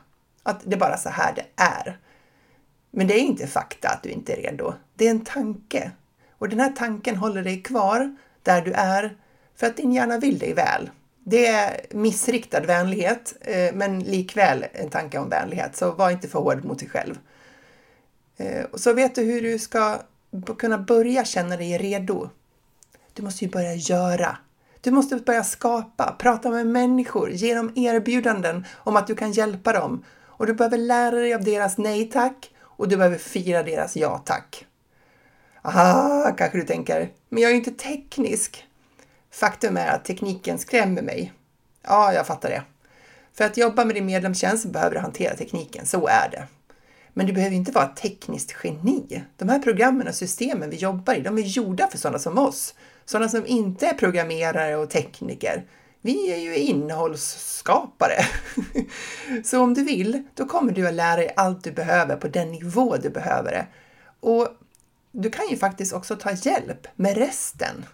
Att 0.48 0.62
det 0.64 0.76
är 0.76 0.80
bara 0.80 0.98
så 0.98 1.10
här 1.10 1.34
det 1.36 1.46
är. 1.56 1.98
Men 2.92 3.08
det 3.08 3.14
är 3.14 3.22
inte 3.22 3.48
fakta 3.48 3.90
att 3.90 4.04
du 4.04 4.10
inte 4.10 4.34
är 4.34 4.38
redo. 4.38 4.74
Det 4.96 5.08
är 5.08 5.12
en 5.12 5.26
tanke. 5.26 5.92
Och 6.32 6.50
den 6.50 6.60
här 6.60 6.72
tanken 6.72 7.16
håller 7.16 7.44
dig 7.44 7.62
kvar 7.62 8.16
där 8.44 8.62
du 8.62 8.72
är 8.72 9.18
för 9.56 9.68
att 9.68 9.78
din 9.78 9.94
hjärna 9.94 10.18
vill 10.18 10.40
dig 10.40 10.54
väl. 10.54 10.90
Det 11.24 11.48
är 11.48 11.82
missriktad 11.92 12.60
vänlighet, 12.60 13.36
eh, 13.42 13.74
men 13.74 14.00
likväl 14.00 14.66
en 14.74 14.90
tanke 14.90 15.18
om 15.18 15.30
vänlighet. 15.30 15.76
Så 15.76 15.92
var 15.92 16.12
inte 16.12 16.28
för 16.28 16.40
hård 16.40 16.66
mot 16.66 16.80
dig 16.80 16.90
själv. 16.90 17.20
Eh, 18.38 18.66
så 18.74 18.94
vet 18.94 19.16
du 19.16 19.22
hur 19.22 19.42
du 19.42 19.60
ska 19.60 20.02
kunna 20.58 20.78
börja 20.78 21.26
känna 21.26 21.58
dig 21.58 21.78
redo? 21.78 22.30
Du 23.14 23.24
måste 23.24 23.46
ju 23.46 23.52
börja 23.52 23.74
göra. 23.74 24.38
Du 24.82 24.92
måste 24.92 25.16
börja 25.16 25.44
skapa, 25.44 26.16
prata 26.20 26.50
med 26.50 26.68
människor, 26.68 27.32
ge 27.32 27.56
dem 27.56 27.72
erbjudanden 27.76 28.66
om 28.76 28.96
att 28.96 29.08
du 29.08 29.16
kan 29.16 29.32
hjälpa 29.32 29.74
dem. 29.74 30.04
Och 30.38 30.48
du 30.48 30.54
behöver 30.54 30.78
lära 30.78 31.16
dig 31.16 31.34
av 31.34 31.44
deras 31.44 31.78
nej 31.78 32.10
tack 32.10 32.52
och 32.62 32.88
du 32.88 32.98
behöver 32.98 33.18
fira 33.18 33.64
deras 33.64 33.96
ja 33.96 34.24
tack. 34.26 34.66
Aha, 35.62 36.34
kanske 36.38 36.58
du 36.58 36.64
tänker, 36.64 37.10
men 37.30 37.44
jag 37.44 37.50
är 37.50 37.54
ju 37.54 37.60
inte 37.60 37.72
teknisk. 37.72 38.66
Faktum 39.32 39.78
är 39.78 39.88
att 39.88 40.06
tekniken 40.06 40.58
skrämmer 40.58 41.02
mig. 41.02 41.34
Ja, 41.84 42.14
jag 42.14 42.28
fattar 42.28 42.50
det. 42.50 42.64
För 43.34 43.46
att 43.46 43.58
jobba 43.58 43.86
med 43.86 43.96
din 43.96 44.06
medlemstjänst 44.06 44.66
behöver 44.66 44.96
du 44.96 45.02
hantera 45.02 45.36
tekniken, 45.36 45.86
så 45.86 46.08
är 46.08 46.30
det. 46.32 46.48
Men 47.14 47.26
du 47.26 47.34
behöver 47.34 47.56
inte 47.56 47.72
vara 47.72 47.86
ett 47.86 47.96
tekniskt 47.96 48.56
geni. 48.64 49.24
De 49.38 49.50
här 49.50 49.60
programmen 49.60 50.08
och 50.08 50.16
systemen 50.16 50.70
vi 50.70 50.76
jobbar 50.76 51.14
i, 51.14 51.22
de 51.22 51.38
är 51.38 51.42
gjorda 51.42 51.88
för 51.88 51.98
sådana 51.98 52.20
som 52.20 52.38
oss. 52.38 52.74
Sådana 53.06 53.30
som 53.30 53.46
inte 53.46 53.88
är 53.88 53.94
programmerare 53.94 54.76
och 54.76 54.90
tekniker. 54.90 55.64
Vi 56.02 56.34
är 56.34 56.38
ju 56.38 56.56
innehållsskapare. 56.56 58.26
Så 59.44 59.62
om 59.62 59.74
du 59.74 59.84
vill, 59.84 60.24
då 60.34 60.46
kommer 60.46 60.72
du 60.72 60.88
att 60.88 60.94
lära 60.94 61.16
dig 61.16 61.34
allt 61.36 61.64
du 61.64 61.72
behöver 61.72 62.16
på 62.16 62.28
den 62.28 62.52
nivå 62.52 62.98
du 62.98 63.10
behöver 63.10 63.52
det. 63.52 63.68
Och 64.20 64.48
du 65.12 65.30
kan 65.30 65.50
ju 65.50 65.58
faktiskt 65.58 65.94
också 65.94 66.16
ta 66.16 66.32
hjälp 66.32 66.88
med 66.96 67.18
resten. 67.18 67.86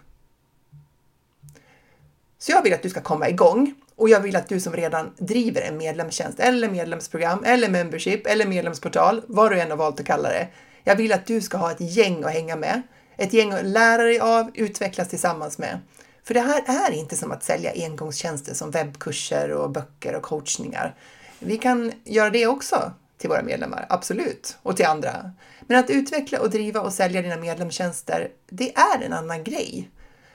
Så 2.38 2.52
jag 2.52 2.62
vill 2.62 2.74
att 2.74 2.82
du 2.82 2.90
ska 2.90 3.00
komma 3.00 3.28
igång 3.28 3.74
och 3.96 4.08
jag 4.08 4.20
vill 4.20 4.36
att 4.36 4.48
du 4.48 4.60
som 4.60 4.72
redan 4.72 5.14
driver 5.18 5.60
en 5.60 5.76
medlemstjänst 5.76 6.40
eller 6.40 6.68
medlemsprogram 6.68 7.44
eller 7.44 7.68
membership 7.68 8.26
eller 8.26 8.46
medlemsportal, 8.46 9.22
vad 9.26 9.50
du 9.50 9.60
än 9.60 9.70
har 9.70 9.76
valt 9.76 10.00
att 10.00 10.06
kalla 10.06 10.28
det. 10.28 10.48
Jag 10.84 10.96
vill 10.96 11.12
att 11.12 11.26
du 11.26 11.40
ska 11.40 11.56
ha 11.56 11.70
ett 11.70 11.80
gäng 11.96 12.24
att 12.24 12.32
hänga 12.32 12.56
med, 12.56 12.82
ett 13.16 13.32
gäng 13.32 13.52
att 13.52 13.64
lära 13.64 14.02
dig 14.02 14.20
av, 14.20 14.50
utvecklas 14.54 15.08
tillsammans 15.08 15.58
med. 15.58 15.80
För 16.24 16.34
det 16.34 16.40
här 16.40 16.90
är 16.90 16.90
inte 16.90 17.16
som 17.16 17.32
att 17.32 17.44
sälja 17.44 17.72
engångstjänster 17.74 18.54
som 18.54 18.70
webbkurser 18.70 19.50
och 19.50 19.70
böcker 19.70 20.14
och 20.14 20.22
coachningar. 20.22 20.94
Vi 21.38 21.58
kan 21.58 21.92
göra 22.04 22.30
det 22.30 22.46
också 22.46 22.92
till 23.18 23.28
våra 23.28 23.42
medlemmar, 23.42 23.86
absolut, 23.88 24.58
och 24.62 24.76
till 24.76 24.86
andra. 24.86 25.32
Men 25.60 25.78
att 25.78 25.90
utveckla 25.90 26.40
och 26.40 26.50
driva 26.50 26.80
och 26.80 26.92
sälja 26.92 27.22
dina 27.22 27.36
medlemstjänster, 27.36 28.28
det 28.48 28.76
är 28.76 29.02
en 29.02 29.12
annan 29.12 29.44
grej. 29.44 29.90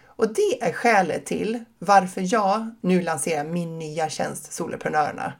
Och 0.05 0.33
det 0.33 0.61
är 0.61 0.73
skälet 0.73 1.25
till 1.25 1.63
varför 1.79 2.33
jag 2.33 2.75
nu 2.81 3.01
lanserar 3.01 3.43
min 3.43 3.79
nya 3.79 4.09
tjänst 4.09 4.53
Soloprenörerna. 4.53 5.33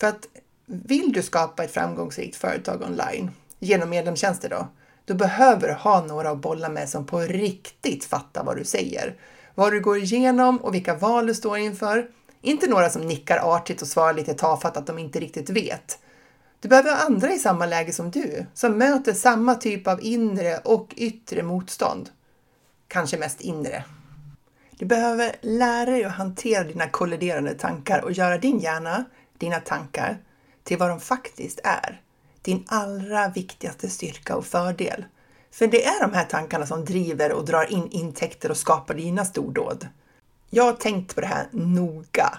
För 0.00 0.06
att 0.06 0.26
vill 0.66 1.12
du 1.12 1.22
skapa 1.22 1.64
ett 1.64 1.72
framgångsrikt 1.72 2.36
företag 2.36 2.82
online 2.82 3.30
genom 3.58 3.90
medlemstjänster 3.90 4.48
då, 4.48 4.68
då 5.04 5.14
behöver 5.14 5.68
du 5.68 5.74
ha 5.74 6.04
några 6.04 6.30
att 6.30 6.38
bolla 6.38 6.68
med 6.68 6.88
som 6.88 7.06
på 7.06 7.20
riktigt 7.20 8.04
fattar 8.04 8.44
vad 8.44 8.56
du 8.56 8.64
säger. 8.64 9.16
Vad 9.58 9.72
du 9.72 9.80
går 9.80 9.98
igenom 9.98 10.58
och 10.58 10.74
vilka 10.74 10.94
val 10.94 11.26
du 11.26 11.34
står 11.34 11.58
inför. 11.58 12.08
Inte 12.40 12.66
några 12.66 12.90
som 12.90 13.02
nickar 13.02 13.56
artigt 13.56 13.82
och 13.82 13.88
svarar 13.88 14.14
lite 14.14 14.34
tafatt 14.34 14.76
att 14.76 14.86
de 14.86 14.98
inte 14.98 15.20
riktigt 15.20 15.50
vet. 15.50 15.98
Du 16.60 16.68
behöver 16.68 17.04
andra 17.06 17.32
i 17.32 17.38
samma 17.38 17.66
läge 17.66 17.92
som 17.92 18.10
du, 18.10 18.46
som 18.54 18.78
möter 18.78 19.12
samma 19.12 19.54
typ 19.54 19.86
av 19.86 20.02
inre 20.02 20.58
och 20.58 20.94
yttre 20.96 21.42
motstånd 21.42 22.10
kanske 22.88 23.18
mest 23.18 23.40
inre. 23.40 23.84
Du 24.70 24.86
behöver 24.86 25.36
lära 25.40 25.90
dig 25.90 26.04
att 26.04 26.12
hantera 26.12 26.64
dina 26.64 26.88
kolliderande 26.88 27.54
tankar 27.54 28.04
och 28.04 28.12
göra 28.12 28.38
din 28.38 28.58
hjärna, 28.58 29.04
dina 29.38 29.60
tankar, 29.60 30.18
till 30.64 30.78
vad 30.78 30.88
de 30.88 31.00
faktiskt 31.00 31.60
är. 31.64 32.00
Din 32.42 32.64
allra 32.66 33.28
viktigaste 33.28 33.88
styrka 33.88 34.36
och 34.36 34.46
fördel. 34.46 35.04
För 35.56 35.66
det 35.66 35.84
är 35.84 36.00
de 36.00 36.12
här 36.12 36.24
tankarna 36.24 36.66
som 36.66 36.84
driver 36.84 37.32
och 37.32 37.44
drar 37.44 37.72
in 37.72 37.88
intäkter 37.90 38.50
och 38.50 38.56
skapar 38.56 38.94
dina 38.94 39.24
stordåd. 39.24 39.88
Jag 40.50 40.64
har 40.64 40.72
tänkt 40.72 41.14
på 41.14 41.20
det 41.20 41.26
här 41.26 41.46
noga 41.50 42.38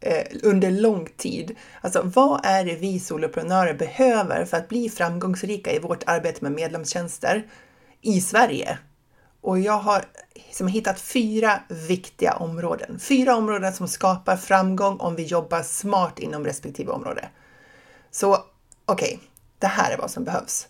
eh, 0.00 0.26
under 0.42 0.70
lång 0.70 1.08
tid. 1.16 1.56
Alltså, 1.80 2.02
vad 2.04 2.46
är 2.46 2.64
det 2.64 2.74
vi 2.74 3.00
soloprenörer 3.00 3.74
behöver 3.74 4.44
för 4.44 4.56
att 4.56 4.68
bli 4.68 4.90
framgångsrika 4.90 5.72
i 5.72 5.78
vårt 5.78 6.02
arbete 6.06 6.38
med 6.42 6.52
medlemstjänster 6.52 7.46
i 8.00 8.20
Sverige? 8.20 8.78
Och 9.40 9.58
jag 9.58 9.78
har 9.78 10.04
liksom 10.34 10.68
hittat 10.68 11.00
fyra 11.00 11.60
viktiga 11.88 12.32
områden. 12.32 12.98
Fyra 12.98 13.36
områden 13.36 13.72
som 13.72 13.88
skapar 13.88 14.36
framgång 14.36 14.96
om 14.96 15.16
vi 15.16 15.22
jobbar 15.22 15.62
smart 15.62 16.18
inom 16.18 16.44
respektive 16.44 16.92
område. 16.92 17.28
Så 18.10 18.34
okej, 18.86 19.14
okay, 19.14 19.18
det 19.58 19.66
här 19.66 19.92
är 19.92 19.98
vad 19.98 20.10
som 20.10 20.24
behövs. 20.24 20.68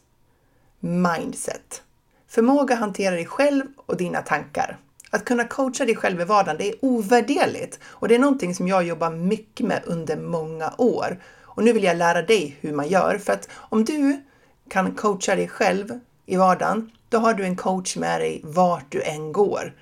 Mindset. 0.81 1.83
Förmåga 2.29 2.75
att 2.75 2.81
hantera 2.81 3.15
dig 3.15 3.27
själv 3.27 3.65
och 3.87 3.97
dina 3.97 4.23
tankar. 4.23 4.79
Att 5.11 5.25
kunna 5.25 5.45
coacha 5.45 5.85
dig 5.85 5.97
själv 5.97 6.21
i 6.21 6.25
vardagen, 6.25 6.57
det 6.59 6.69
är 6.69 6.75
ovärderligt 6.81 7.81
och 7.85 8.09
det 8.09 8.15
är 8.15 8.19
någonting 8.19 8.55
som 8.55 8.69
jag 8.69 8.87
jobbar 8.87 9.11
mycket 9.11 9.67
med 9.67 9.83
under 9.87 10.17
många 10.17 10.75
år. 10.79 11.23
Och 11.43 11.65
nu 11.65 11.73
vill 11.73 11.85
jag 11.85 11.97
lära 11.97 12.23
dig 12.23 12.57
hur 12.61 12.73
man 12.73 12.89
gör 12.89 13.19
för 13.19 13.33
att 13.33 13.49
om 13.53 13.85
du 13.85 14.23
kan 14.69 14.95
coacha 14.95 15.35
dig 15.35 15.49
själv 15.49 16.01
i 16.27 16.37
vardagen, 16.37 16.91
då 17.09 17.19
har 17.19 17.35
du 17.35 17.45
en 17.45 17.57
coach 17.57 17.97
med 17.97 18.21
dig 18.21 18.41
vart 18.45 18.93
du 18.93 19.03
än 19.03 19.33
går. 19.33 19.75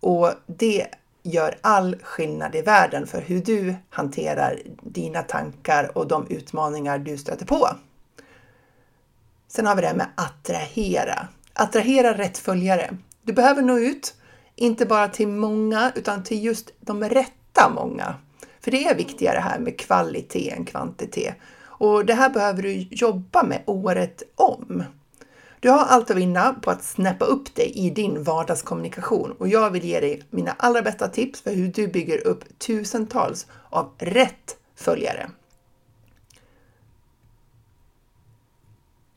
Och 0.00 0.30
det 0.46 0.86
gör 1.22 1.58
all 1.60 1.96
skillnad 2.02 2.54
i 2.54 2.62
världen 2.62 3.06
för 3.06 3.20
hur 3.20 3.40
du 3.40 3.74
hanterar 3.90 4.58
dina 4.82 5.22
tankar 5.22 5.98
och 5.98 6.08
de 6.08 6.26
utmaningar 6.26 6.98
du 6.98 7.18
stöter 7.18 7.46
på. 7.46 7.68
Sen 9.52 9.66
har 9.66 9.76
vi 9.76 9.82
det 9.82 9.88
här 9.88 9.94
med 9.94 10.06
attrahera. 10.14 11.28
Attrahera 11.52 12.18
rätt 12.18 12.38
följare. 12.38 12.96
Du 13.22 13.32
behöver 13.32 13.62
nå 13.62 13.78
ut, 13.78 14.14
inte 14.56 14.86
bara 14.86 15.08
till 15.08 15.28
många, 15.28 15.92
utan 15.94 16.24
till 16.24 16.44
just 16.44 16.70
de 16.80 17.04
rätta 17.04 17.70
många. 17.74 18.14
För 18.60 18.70
det 18.70 18.84
är 18.84 18.94
viktigare 18.94 19.38
här 19.38 19.58
med 19.58 19.78
kvalitet 19.78 20.50
än 20.50 20.64
kvantitet. 20.64 21.34
Och 21.62 22.06
det 22.06 22.14
här 22.14 22.30
behöver 22.30 22.62
du 22.62 22.86
jobba 22.90 23.42
med 23.42 23.62
året 23.66 24.22
om. 24.34 24.84
Du 25.60 25.70
har 25.70 25.84
allt 25.84 26.10
att 26.10 26.16
vinna 26.16 26.54
på 26.54 26.70
att 26.70 26.84
snäppa 26.84 27.24
upp 27.24 27.54
dig 27.54 27.72
i 27.74 27.90
din 27.90 28.22
vardagskommunikation 28.22 29.32
och 29.38 29.48
jag 29.48 29.70
vill 29.70 29.84
ge 29.84 30.00
dig 30.00 30.22
mina 30.30 30.54
allra 30.58 30.82
bästa 30.82 31.08
tips 31.08 31.40
för 31.40 31.54
hur 31.54 31.68
du 31.68 31.88
bygger 31.88 32.26
upp 32.26 32.58
tusentals 32.58 33.46
av 33.70 33.90
rätt 33.98 34.56
följare. 34.76 35.30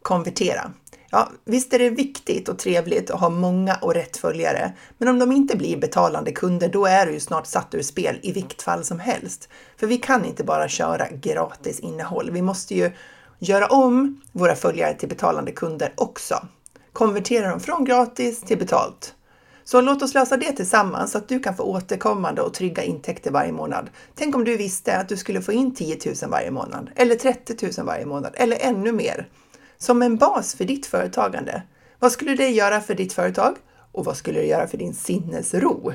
Konvertera. 0.03 0.71
Ja, 1.09 1.29
visst 1.45 1.73
är 1.73 1.79
det 1.79 1.89
viktigt 1.89 2.49
och 2.49 2.59
trevligt 2.59 3.11
att 3.11 3.19
ha 3.19 3.29
många 3.29 3.75
och 3.81 3.93
rätt 3.93 4.17
följare, 4.17 4.73
men 4.97 5.07
om 5.07 5.19
de 5.19 5.31
inte 5.31 5.57
blir 5.57 5.77
betalande 5.77 6.31
kunder, 6.31 6.69
då 6.69 6.85
är 6.85 7.05
du 7.05 7.11
ju 7.11 7.19
snart 7.19 7.47
satt 7.47 7.73
ur 7.75 7.81
spel 7.81 8.19
i 8.21 8.31
vilket 8.31 8.61
fall 8.61 8.83
som 8.83 8.99
helst. 8.99 9.49
För 9.77 9.87
vi 9.87 9.97
kan 9.97 10.25
inte 10.25 10.43
bara 10.43 10.67
köra 10.67 11.07
gratis 11.09 11.79
innehåll. 11.79 12.29
Vi 12.31 12.41
måste 12.41 12.75
ju 12.75 12.91
göra 13.39 13.67
om 13.67 14.21
våra 14.31 14.55
följare 14.55 14.93
till 14.93 15.09
betalande 15.09 15.51
kunder 15.51 15.93
också. 15.97 16.47
Konvertera 16.93 17.49
dem 17.49 17.59
från 17.59 17.85
gratis 17.85 18.41
till 18.41 18.57
betalt. 18.57 19.15
Så 19.63 19.81
låt 19.81 20.01
oss 20.01 20.13
lösa 20.13 20.37
det 20.37 20.51
tillsammans 20.51 21.11
så 21.11 21.17
att 21.17 21.27
du 21.27 21.39
kan 21.39 21.55
få 21.55 21.63
återkommande 21.63 22.41
och 22.41 22.53
trygga 22.53 22.83
intäkter 22.83 23.31
varje 23.31 23.51
månad. 23.51 23.89
Tänk 24.15 24.35
om 24.35 24.43
du 24.43 24.57
visste 24.57 24.97
att 24.97 25.09
du 25.09 25.17
skulle 25.17 25.41
få 25.41 25.51
in 25.51 25.75
10 25.75 25.97
000 26.05 26.15
varje 26.31 26.51
månad 26.51 26.89
eller 26.95 27.15
30 27.15 27.65
000 27.77 27.85
varje 27.85 28.05
månad 28.05 28.33
eller 28.35 28.57
ännu 28.61 28.91
mer 28.91 29.27
som 29.77 30.01
en 30.01 30.17
bas 30.17 30.55
för 30.55 30.65
ditt 30.65 30.85
företagande. 30.85 31.63
Vad 31.99 32.11
skulle 32.11 32.35
det 32.35 32.49
göra 32.49 32.81
för 32.81 32.95
ditt 32.95 33.13
företag 33.13 33.55
och 33.91 34.05
vad 34.05 34.17
skulle 34.17 34.39
det 34.39 34.45
göra 34.45 34.67
för 34.67 34.77
din 34.77 34.93
sinnesro? 34.93 35.93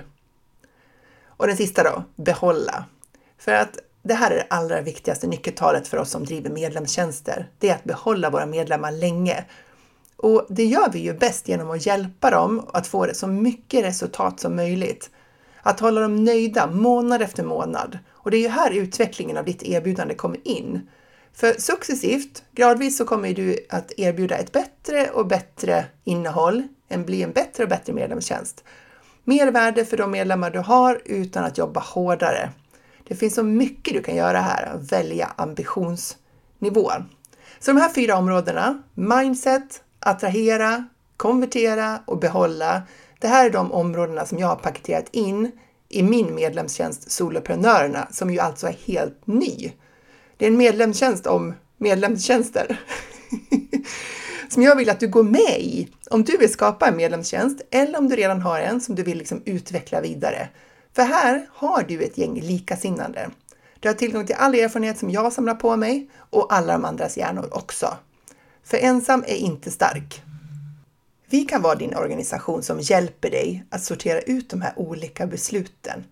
Och 1.26 1.46
den 1.46 1.56
sista 1.56 1.82
då, 1.82 2.04
behålla. 2.16 2.84
För 3.38 3.52
att 3.52 3.78
det 4.02 4.14
här 4.14 4.30
är 4.30 4.36
det 4.36 4.46
allra 4.50 4.80
viktigaste 4.80 5.26
nyckeltalet 5.26 5.88
för 5.88 5.96
oss 5.96 6.10
som 6.10 6.24
driver 6.24 6.50
medlemstjänster. 6.50 7.50
Det 7.58 7.68
är 7.68 7.74
att 7.74 7.84
behålla 7.84 8.30
våra 8.30 8.46
medlemmar 8.46 8.92
länge. 8.92 9.44
Och 10.16 10.46
det 10.48 10.64
gör 10.64 10.90
vi 10.92 10.98
ju 10.98 11.14
bäst 11.14 11.48
genom 11.48 11.70
att 11.70 11.86
hjälpa 11.86 12.30
dem 12.30 12.66
att 12.72 12.86
få 12.86 13.08
så 13.12 13.26
mycket 13.26 13.84
resultat 13.84 14.40
som 14.40 14.56
möjligt. 14.56 15.10
Att 15.62 15.80
hålla 15.80 16.00
dem 16.00 16.24
nöjda 16.24 16.66
månad 16.66 17.22
efter 17.22 17.44
månad. 17.44 17.98
Och 18.10 18.30
det 18.30 18.36
är 18.36 18.42
ju 18.42 18.48
här 18.48 18.70
utvecklingen 18.70 19.36
av 19.36 19.44
ditt 19.44 19.62
erbjudande 19.62 20.14
kommer 20.14 20.48
in. 20.48 20.88
För 21.38 21.52
successivt, 21.52 22.42
gradvis 22.52 22.96
så 22.96 23.04
kommer 23.04 23.34
du 23.34 23.58
att 23.68 23.92
erbjuda 23.96 24.36
ett 24.36 24.52
bättre 24.52 25.10
och 25.10 25.26
bättre 25.26 25.86
innehåll, 26.04 26.62
en, 26.88 27.04
bli 27.04 27.22
en 27.22 27.32
bättre 27.32 27.62
och 27.62 27.68
bättre 27.68 27.92
medlemstjänst. 27.92 28.64
Mer 29.24 29.50
värde 29.50 29.84
för 29.84 29.96
de 29.96 30.10
medlemmar 30.10 30.50
du 30.50 30.58
har 30.58 31.00
utan 31.04 31.44
att 31.44 31.58
jobba 31.58 31.80
hårdare. 31.80 32.50
Det 33.08 33.14
finns 33.14 33.34
så 33.34 33.42
mycket 33.42 33.94
du 33.94 34.02
kan 34.02 34.16
göra 34.16 34.40
här, 34.40 34.66
att 34.66 34.92
välja 34.92 35.32
ambitionsnivå. 35.36 36.92
Så 37.58 37.72
de 37.72 37.80
här 37.80 37.92
fyra 37.94 38.16
områdena, 38.16 38.82
mindset, 38.94 39.82
attrahera, 40.00 40.84
konvertera 41.16 42.00
och 42.06 42.18
behålla. 42.18 42.82
Det 43.18 43.28
här 43.28 43.46
är 43.46 43.50
de 43.50 43.72
områdena 43.72 44.26
som 44.26 44.38
jag 44.38 44.48
har 44.48 44.56
paketerat 44.56 45.06
in 45.10 45.50
i 45.88 46.02
min 46.02 46.34
medlemstjänst 46.34 47.10
Soloprenörerna, 47.10 48.08
som 48.10 48.30
ju 48.30 48.38
alltså 48.38 48.66
är 48.66 48.76
helt 48.86 49.26
ny. 49.26 49.72
Det 50.38 50.46
är 50.46 50.50
en 50.50 50.56
medlemstjänst 50.56 51.26
om 51.26 51.54
medlemstjänster. 51.78 52.80
som 54.48 54.62
jag 54.62 54.76
vill 54.76 54.90
att 54.90 55.00
du 55.00 55.08
går 55.08 55.22
med 55.22 55.60
i 55.60 55.88
om 56.10 56.24
du 56.24 56.36
vill 56.36 56.52
skapa 56.52 56.88
en 56.88 56.96
medlemstjänst 56.96 57.60
eller 57.70 57.98
om 57.98 58.08
du 58.08 58.16
redan 58.16 58.40
har 58.40 58.60
en 58.60 58.80
som 58.80 58.94
du 58.94 59.02
vill 59.02 59.18
liksom 59.18 59.42
utveckla 59.44 60.00
vidare. 60.00 60.48
För 60.92 61.02
här 61.02 61.46
har 61.52 61.82
du 61.82 62.02
ett 62.02 62.18
gäng 62.18 62.40
likasinnande. 62.40 63.30
Du 63.80 63.88
har 63.88 63.94
tillgång 63.94 64.26
till 64.26 64.36
all 64.38 64.54
erfarenhet 64.54 64.98
som 64.98 65.10
jag 65.10 65.32
samlar 65.32 65.54
på 65.54 65.76
mig 65.76 66.10
och 66.30 66.52
alla 66.52 66.72
de 66.72 66.84
andras 66.84 67.16
hjärnor 67.16 67.48
också. 67.50 67.96
För 68.64 68.76
ensam 68.76 69.24
är 69.26 69.36
inte 69.36 69.70
stark. 69.70 70.22
Vi 71.30 71.44
kan 71.44 71.62
vara 71.62 71.74
din 71.74 71.96
organisation 71.96 72.62
som 72.62 72.80
hjälper 72.80 73.30
dig 73.30 73.64
att 73.70 73.84
sortera 73.84 74.20
ut 74.20 74.50
de 74.50 74.62
här 74.62 74.72
olika 74.76 75.26
besluten. 75.26 76.04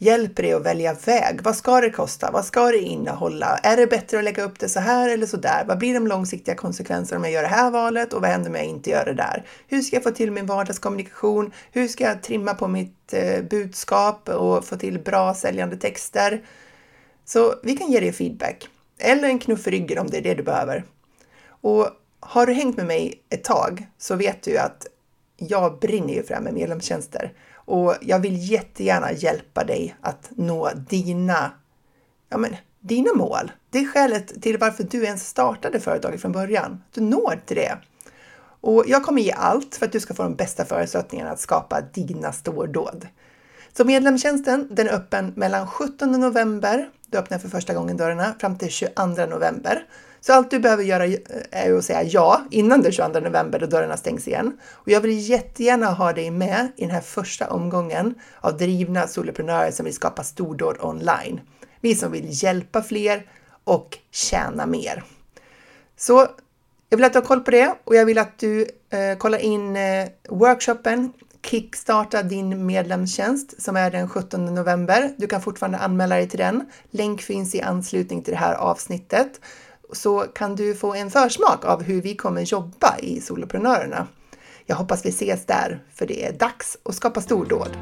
Hjälper 0.00 0.42
dig 0.42 0.52
att 0.52 0.62
välja 0.62 0.94
väg. 0.94 1.40
Vad 1.42 1.56
ska 1.56 1.80
det 1.80 1.90
kosta? 1.90 2.30
Vad 2.30 2.44
ska 2.44 2.64
det 2.70 2.78
innehålla? 2.78 3.58
Är 3.62 3.76
det 3.76 3.86
bättre 3.86 4.18
att 4.18 4.24
lägga 4.24 4.42
upp 4.42 4.58
det 4.58 4.68
så 4.68 4.80
här 4.80 5.08
eller 5.08 5.26
så 5.26 5.36
där? 5.36 5.64
Vad 5.64 5.78
blir 5.78 5.94
de 5.94 6.06
långsiktiga 6.06 6.54
konsekvenserna 6.54 7.18
om 7.18 7.24
jag 7.24 7.32
gör 7.32 7.42
det 7.42 7.48
här 7.48 7.70
valet 7.70 8.12
och 8.12 8.20
vad 8.20 8.30
händer 8.30 8.50
om 8.50 8.56
jag 8.56 8.64
inte 8.64 8.90
gör 8.90 9.04
det 9.04 9.14
där? 9.14 9.44
Hur 9.68 9.82
ska 9.82 9.96
jag 9.96 10.02
få 10.02 10.10
till 10.10 10.30
min 10.30 10.46
vardagskommunikation? 10.46 11.52
Hur 11.72 11.88
ska 11.88 12.04
jag 12.04 12.22
trimma 12.22 12.54
på 12.54 12.68
mitt 12.68 13.12
eh, 13.12 13.42
budskap 13.42 14.28
och 14.28 14.64
få 14.64 14.76
till 14.76 14.98
bra 14.98 15.34
säljande 15.34 15.76
texter? 15.76 16.42
Så 17.24 17.54
vi 17.62 17.76
kan 17.76 17.92
ge 17.92 18.00
dig 18.00 18.12
feedback 18.12 18.68
eller 18.98 19.28
en 19.28 19.38
knuff 19.38 19.66
i 19.66 19.70
ryggen 19.70 19.98
om 19.98 20.10
det 20.10 20.16
är 20.16 20.22
det 20.22 20.34
du 20.34 20.42
behöver. 20.42 20.84
Och 21.60 21.88
har 22.20 22.46
du 22.46 22.52
hängt 22.52 22.76
med 22.76 22.86
mig 22.86 23.22
ett 23.30 23.44
tag 23.44 23.86
så 23.98 24.16
vet 24.16 24.42
du 24.42 24.58
att 24.58 24.86
jag 25.36 25.78
brinner 25.78 26.14
ju 26.14 26.22
för 26.22 26.28
det 26.28 26.34
här 26.34 26.42
med 26.42 26.54
medlemstjänster 26.54 27.32
och 27.68 27.94
jag 28.00 28.18
vill 28.20 28.50
jättegärna 28.50 29.12
hjälpa 29.12 29.64
dig 29.64 29.96
att 30.00 30.30
nå 30.30 30.70
dina, 30.88 31.50
ja 32.28 32.38
men, 32.38 32.56
dina 32.80 33.14
mål. 33.14 33.52
Det 33.70 33.78
är 33.78 33.86
skälet 33.86 34.42
till 34.42 34.58
varför 34.58 34.84
du 34.84 35.04
ens 35.04 35.28
startade 35.28 35.80
företaget 35.80 36.20
från 36.20 36.32
början. 36.32 36.82
Du 36.92 37.00
når 37.00 37.40
till 37.46 37.56
det. 37.56 37.78
Och 38.60 38.84
jag 38.86 39.04
kommer 39.04 39.22
ge 39.22 39.32
allt 39.32 39.74
för 39.74 39.86
att 39.86 39.92
du 39.92 40.00
ska 40.00 40.14
få 40.14 40.22
de 40.22 40.34
bästa 40.34 40.64
förutsättningarna 40.64 41.30
att 41.30 41.40
skapa 41.40 41.80
dina 41.80 42.32
stordåd. 42.32 43.06
Så 43.76 43.84
medlemstjänsten 43.84 44.68
den 44.70 44.88
är 44.88 44.92
öppen 44.92 45.32
mellan 45.36 45.66
17 45.66 46.12
november, 46.12 46.90
du 47.06 47.18
öppnar 47.18 47.38
för 47.38 47.48
första 47.48 47.74
gången 47.74 47.96
dörrarna, 47.96 48.34
fram 48.40 48.58
till 48.58 48.70
22 48.70 49.06
november. 49.06 49.84
Så 50.20 50.32
allt 50.32 50.50
du 50.50 50.58
behöver 50.58 50.84
göra 50.84 51.04
eh, 51.04 51.18
är 51.50 51.72
att 51.72 51.84
säga 51.84 52.02
ja 52.02 52.44
innan 52.50 52.82
den 52.82 52.92
22 52.92 53.20
november 53.20 53.58
då 53.58 53.66
dörrarna 53.66 53.96
stängs 53.96 54.28
igen. 54.28 54.58
Och 54.70 54.88
jag 54.88 55.00
vill 55.00 55.30
jättegärna 55.30 55.86
ha 55.86 56.12
dig 56.12 56.30
med 56.30 56.68
i 56.76 56.80
den 56.80 56.90
här 56.90 57.00
första 57.00 57.50
omgången 57.50 58.14
av 58.40 58.56
drivna 58.56 59.06
soloprenörer 59.06 59.70
som 59.70 59.84
vill 59.84 59.94
skapa 59.94 60.22
stordåd 60.22 60.76
online. 60.80 61.40
Vi 61.80 61.94
som 61.94 62.12
vill 62.12 62.26
hjälpa 62.28 62.82
fler 62.82 63.26
och 63.64 63.98
tjäna 64.10 64.66
mer. 64.66 65.04
Så 65.96 66.26
jag 66.88 66.96
vill 66.96 67.04
att 67.04 67.12
du 67.12 67.18
har 67.18 67.26
koll 67.26 67.40
på 67.40 67.50
det 67.50 67.74
och 67.84 67.96
jag 67.96 68.06
vill 68.06 68.18
att 68.18 68.38
du 68.38 68.62
eh, 68.90 69.18
kollar 69.18 69.38
in 69.38 69.76
eh, 69.76 70.08
workshopen 70.28 71.12
Kickstarta 71.42 72.22
din 72.22 72.66
medlemstjänst 72.66 73.62
som 73.62 73.76
är 73.76 73.90
den 73.90 74.08
17 74.08 74.54
november. 74.54 75.10
Du 75.16 75.26
kan 75.26 75.42
fortfarande 75.42 75.78
anmäla 75.78 76.16
dig 76.16 76.28
till 76.28 76.38
den. 76.38 76.70
Länk 76.90 77.22
finns 77.22 77.54
i 77.54 77.60
anslutning 77.60 78.22
till 78.22 78.32
det 78.32 78.38
här 78.38 78.54
avsnittet 78.54 79.40
så 79.92 80.20
kan 80.20 80.56
du 80.56 80.74
få 80.74 80.94
en 80.94 81.10
försmak 81.10 81.64
av 81.64 81.82
hur 81.82 82.02
vi 82.02 82.14
kommer 82.14 82.42
jobba 82.42 82.98
i 82.98 83.20
Soloprenörerna. 83.20 84.06
Jag 84.66 84.76
hoppas 84.76 85.06
vi 85.06 85.08
ses 85.08 85.46
där, 85.46 85.82
för 85.94 86.06
det 86.06 86.24
är 86.24 86.32
dags 86.32 86.78
att 86.82 86.94
skapa 86.94 87.20
stordåd. 87.20 87.76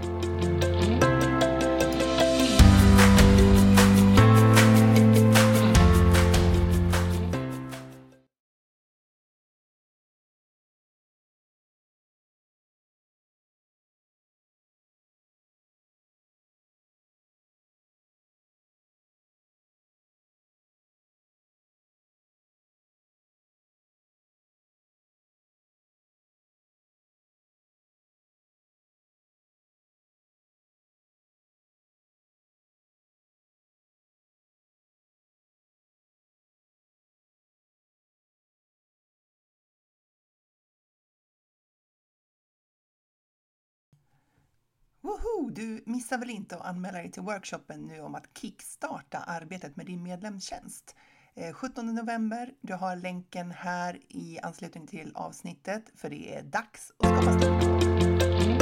Woho! 45.07 45.51
Du 45.51 45.83
missar 45.87 46.19
väl 46.19 46.31
inte 46.31 46.57
att 46.57 46.67
anmäla 46.67 46.99
dig 46.99 47.11
till 47.11 47.23
workshopen 47.23 47.87
nu 47.87 48.01
om 48.01 48.15
att 48.15 48.39
kickstarta 48.39 49.19
arbetet 49.19 49.77
med 49.77 49.87
din 49.87 50.03
medlemstjänst. 50.03 50.97
Eh, 51.35 51.53
17 51.53 51.95
november, 51.95 52.51
du 52.61 52.75
har 52.75 52.97
länken 52.97 53.51
här 53.51 53.99
i 54.09 54.39
anslutning 54.43 54.87
till 54.87 55.13
avsnittet 55.15 55.85
för 55.95 56.11
det 56.11 56.35
är 56.35 56.43
dags 56.43 56.93
att 56.99 57.07
skapa 57.07 57.39
stort. 57.39 58.56